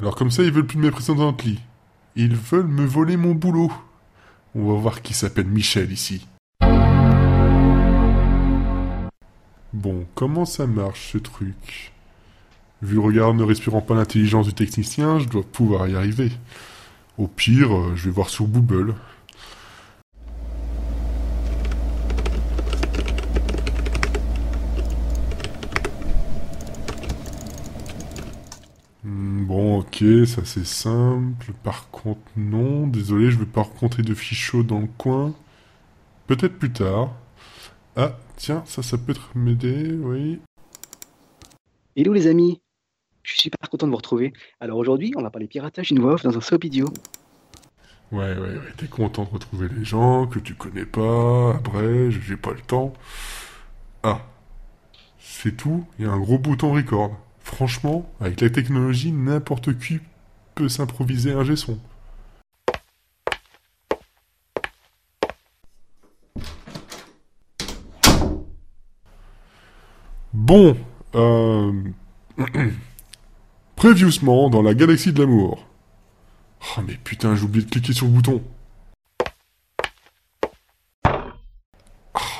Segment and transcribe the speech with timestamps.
[0.00, 1.60] Alors comme ça, ils veulent plus de mes précédentes lits.
[2.16, 3.70] Ils veulent me voler mon boulot.
[4.54, 6.26] On va voir qui s'appelle Michel ici.
[9.74, 11.92] Bon, comment ça marche ce truc?
[12.82, 16.32] Vu le regard ne respirant pas l'intelligence du technicien, je dois pouvoir y arriver.
[17.18, 18.94] Au pire, euh, je vais voir sur Google.
[29.04, 31.52] Hmm, Bon, ok, ça c'est simple.
[31.62, 32.86] Par contre, non.
[32.86, 35.34] Désolé, je vais pas rencontrer de fichot dans le coin.
[36.26, 37.12] Peut-être plus tard.
[37.96, 40.40] Ah, tiens, ça, ça peut être m'aider, oui.
[41.96, 42.60] Hello les amis
[43.22, 44.32] Je suis super content de vous retrouver.
[44.60, 46.88] Alors aujourd'hui, on va parler piratage une voix off dans un soap idiot.
[48.12, 51.54] Ouais, ouais, ouais, t'es content de retrouver les gens que tu connais pas.
[51.54, 52.92] Après, j'ai pas le temps.
[54.02, 54.22] Ah,
[55.20, 55.86] c'est tout.
[55.98, 57.16] Il y a un gros bouton record.
[57.38, 60.00] Franchement, avec la technologie, n'importe qui
[60.54, 61.78] peut s'improviser un son.
[70.32, 70.76] Bon,
[71.14, 71.72] euh...
[73.80, 75.66] Previously dans la galaxie de l'amour.
[76.60, 78.44] Oh mais putain, j'ai oublié de cliquer sur le bouton.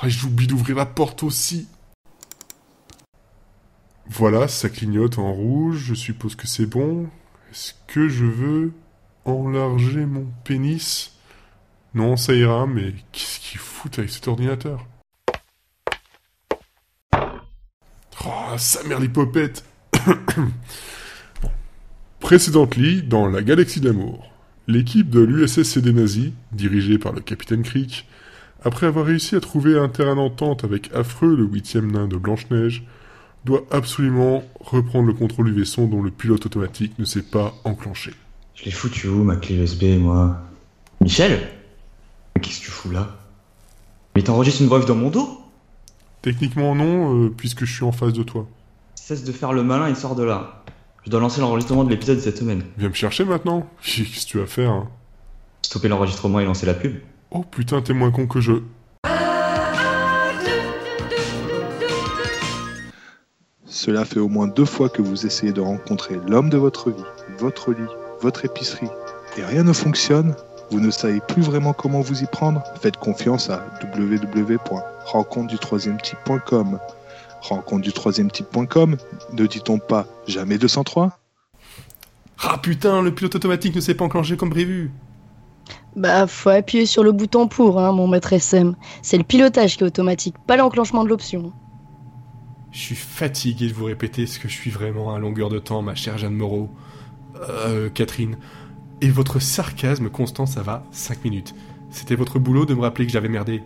[0.04, 1.66] J'ai oublié d'ouvrir la porte aussi.
[4.06, 7.08] Voilà, ça clignote en rouge, je suppose que c'est bon.
[7.50, 8.74] Est-ce que je veux
[9.24, 11.12] enlarger mon pénis?
[11.94, 14.86] Non, ça ira, mais qu'est-ce qu'il fout avec cet ordinateur?
[18.26, 19.64] Oh, sa mère l'hypopète.
[22.20, 24.30] Précédently, dans la galaxie de l'amour,
[24.68, 28.06] l'équipe de l'USSCD nazi, dirigée par le capitaine Crick,
[28.62, 32.84] après avoir réussi à trouver un terrain d'entente avec Affreux, le huitième nain de Blanche-Neige,
[33.46, 38.12] doit absolument reprendre le contrôle du vaisseau dont le pilote automatique ne s'est pas enclenché.
[38.54, 40.38] Je l'ai foutu où, ma clé USB, moi?
[41.00, 41.48] Michel?
[42.40, 43.16] Qu'est-ce que tu fous là?
[44.14, 45.40] Mais t'enregistres une voix dans mon dos?
[46.20, 48.46] Techniquement non, euh, puisque je suis en face de toi.
[48.94, 50.62] Cesse de faire le malin et sors de là.
[51.04, 52.62] Je dois lancer l'enregistrement de l'épisode de cette semaine.
[52.76, 54.88] Viens me chercher maintenant Qu'est-ce que tu vas faire hein
[55.62, 56.96] Stopper l'enregistrement et lancer la pub.
[57.30, 58.52] Oh putain, t'es moins con que je...
[63.66, 67.04] Cela fait au moins deux fois que vous essayez de rencontrer l'homme de votre vie,
[67.38, 67.78] votre lit,
[68.20, 68.88] votre épicerie,
[69.38, 70.34] et rien ne fonctionne.
[70.70, 76.78] Vous ne savez plus vraiment comment vous y prendre Faites confiance à www.rencontre-du-troisième-type.com.
[77.40, 78.96] Rencontre du troisième type.com,
[79.32, 81.18] ne dit-on pas jamais 203
[82.42, 84.90] Ah putain, le pilote automatique ne s'est pas enclenché comme prévu
[85.96, 88.74] Bah, faut appuyer sur le bouton pour, hein, mon maître SM.
[89.02, 91.52] C'est le pilotage qui est automatique, pas l'enclenchement de l'option.
[92.72, 95.82] Je suis fatigué de vous répéter ce que je suis vraiment à longueur de temps,
[95.82, 96.70] ma chère Jeanne Moreau.
[97.48, 98.36] Euh, Catherine.
[99.00, 101.54] Et votre sarcasme constant, ça va 5 minutes.
[101.90, 103.62] C'était votre boulot de me rappeler que j'avais merdé.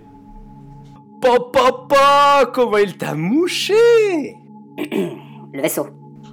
[1.28, 4.36] Papa, comment il t'a mouché?
[4.76, 5.86] Le vaisseau.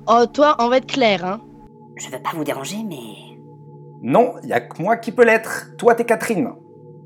[0.08, 1.42] Oh, toi, on va être clair, hein.
[1.96, 2.98] Je veux pas vous déranger, mais.
[4.02, 5.76] Non, y a que moi qui peux l'être.
[5.78, 6.50] Toi, t'es Catherine.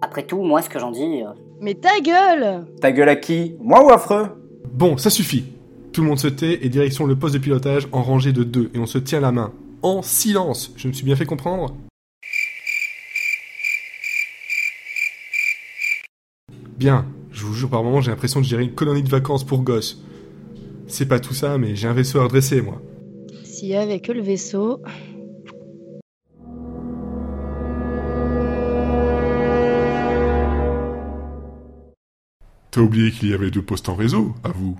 [0.01, 1.21] Après tout, moi, ce que j'en dis.
[1.23, 1.31] euh,
[1.61, 3.55] Mais ta gueule Ta gueule à qui?
[3.59, 4.29] Moi ou affreux?
[4.71, 5.45] Bon, ça suffit.
[5.93, 8.71] Tout le monde se tait et direction le poste de pilotage en rangée de deux
[8.73, 9.53] et on se tient la main.
[9.81, 10.73] En silence.
[10.75, 11.75] Je me suis bien fait comprendre?
[16.77, 17.05] Bien.
[17.35, 20.01] Je vous jure par moment j'ai l'impression de gérer une colonie de vacances pour gosses.
[20.87, 22.81] C'est pas tout ça, mais j'ai un vaisseau à redresser, moi.
[23.43, 24.81] S'il y avait que le vaisseau.
[32.71, 34.77] T'as oublié qu'il y avait deux postes en réseau, à vous.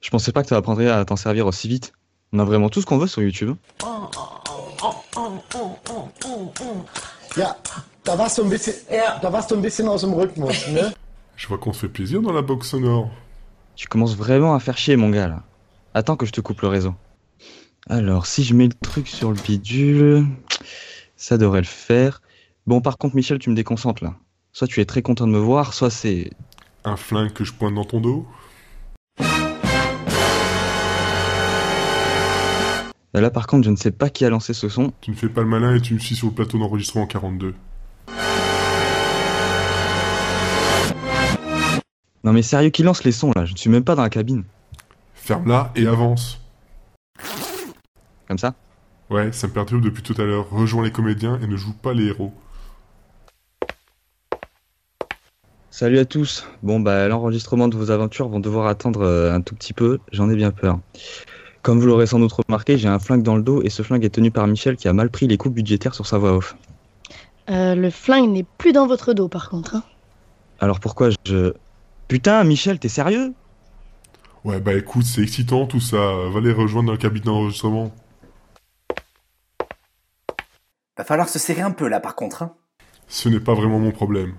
[0.00, 1.92] Je pensais pas que t'apprendrais à t'en servir aussi vite.
[2.32, 3.56] On a vraiment tout ce qu'on veut sur YouTube.
[7.36, 7.56] Ja,
[8.04, 8.74] da warst du ein bisschen,
[9.22, 10.92] da warst du ein bisschen aus dem Rhythmus, ne?
[11.40, 13.10] Je vois qu'on se fait plaisir dans la box sonore.
[13.74, 15.42] Tu commences vraiment à faire chier, mon gars, là.
[15.94, 16.94] Attends que je te coupe le réseau.
[17.88, 20.26] Alors, si je mets le truc sur le bidule,
[21.16, 22.20] ça devrait le faire.
[22.66, 24.16] Bon, par contre, Michel, tu me déconcentres, là.
[24.52, 26.30] Soit tu es très content de me voir, soit c'est...
[26.84, 28.26] Un flingue que je pointe dans ton dos
[33.14, 34.92] Là, par contre, je ne sais pas qui a lancé ce son.
[35.00, 37.54] Tu ne fais pas le malin et tu me suis sur le plateau d'enregistrement 42.
[42.22, 43.44] Non mais sérieux, qui lance les sons, là?
[43.44, 44.44] Je ne suis même pas dans la cabine.
[45.14, 46.40] Ferme-la et avance.
[48.28, 48.54] Comme ça?
[49.08, 50.48] Ouais, ça me perturbe depuis tout à l'heure.
[50.50, 52.32] Rejoins les comédiens et ne joue pas les héros.
[55.70, 56.46] Salut à tous.
[56.62, 59.98] Bon, bah, l'enregistrement de vos aventures vont devoir attendre euh, un tout petit peu.
[60.12, 60.78] J'en ai bien peur.
[61.62, 64.04] Comme vous l'aurez sans doute remarqué, j'ai un flingue dans le dos et ce flingue
[64.04, 66.56] est tenu par Michel qui a mal pris les coupes budgétaires sur sa voix off.
[67.48, 69.76] Euh, le flingue n'est plus dans votre dos par contre.
[69.76, 69.82] hein.
[70.60, 71.52] Alors pourquoi je...
[72.10, 73.34] Putain, Michel, t'es sérieux?
[74.42, 75.96] Ouais, bah écoute, c'est excitant tout ça.
[76.28, 77.92] Va les rejoindre dans le cabine d'enregistrement.
[80.98, 82.42] Va falloir se serrer un peu là par contre.
[82.42, 82.56] hein.
[83.06, 84.34] Ce n'est pas vraiment mon problème.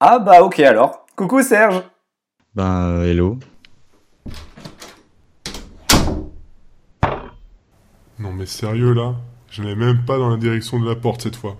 [0.00, 1.06] Ah bah ok alors.
[1.14, 1.80] Coucou Serge.
[2.56, 3.38] Ben, euh, hello.
[8.18, 9.14] Non mais sérieux là?
[9.48, 11.56] Je n'ai même pas dans la direction de la porte cette fois.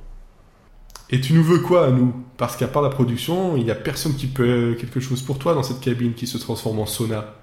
[1.14, 2.14] Et tu nous veux quoi à nous?
[2.38, 5.52] Parce qu'à part la production, il n'y a personne qui peut quelque chose pour toi
[5.52, 7.34] dans cette cabine qui se transforme en sauna.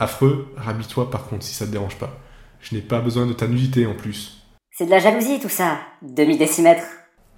[0.00, 2.18] Affreux, rhabille-toi par contre si ça te dérange pas.
[2.60, 4.42] Je n'ai pas besoin de ta nudité en plus.
[4.72, 5.78] C'est de la jalousie tout ça.
[6.02, 6.82] Demi-décimètre.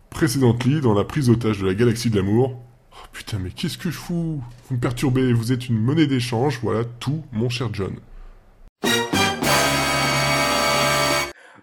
[0.09, 2.59] Précédently, dans la prise d'otage de la galaxie de l'amour.
[2.93, 4.43] Oh, putain, mais qu'est-ce que je fous?
[4.71, 7.97] Vous me perturbez, vous êtes une monnaie d'échange, voilà tout, mon cher John.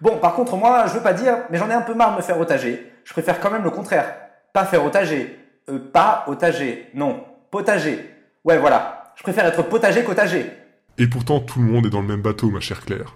[0.02, 2.18] Bon, par contre, moi, je veux pas dire, mais j'en ai un peu marre de
[2.18, 2.93] me faire otager.
[3.04, 4.16] Je préfère quand même le contraire.
[4.54, 5.38] Pas faire otager.
[5.70, 6.88] Euh, pas otager.
[6.94, 8.10] Non, potager.
[8.44, 9.14] Ouais, voilà.
[9.16, 10.52] Je préfère être potager qu'otager.
[10.98, 13.16] Et pourtant, tout le monde est dans le même bateau, ma chère Claire.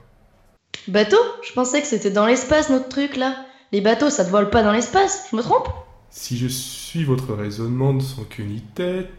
[0.88, 1.18] Bateau?
[1.44, 3.36] Je pensais que c'était dans l'espace notre truc là.
[3.72, 5.68] Les bateaux ça ne vole pas dans l'espace, je me trompe?
[6.10, 9.10] Si je suis votre raisonnement de sans queue ni tête,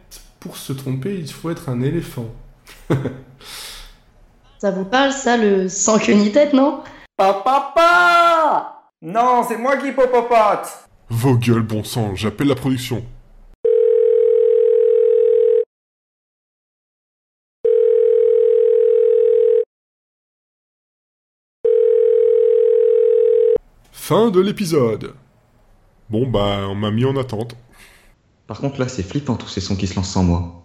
[0.41, 2.26] pour se tromper, il faut être un éléphant.
[4.59, 6.82] Ça vous parle ça le sans queue ni tête non?
[7.17, 13.05] Papa Non, c'est moi qui popopote Vos gueules, bon sang, j'appelle la production.
[23.93, 25.15] Fin de l'épisode.
[26.11, 27.55] Bon bah, on m'a mis en attente.
[28.49, 30.65] Par contre là, c'est flippant tous ces sons qui se lancent sans moi.